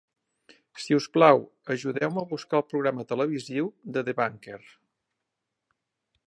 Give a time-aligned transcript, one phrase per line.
[0.85, 1.43] Si us plau,
[1.75, 3.69] ajudeu-me a buscar el programa televisiu
[3.99, 4.59] de "The Banker".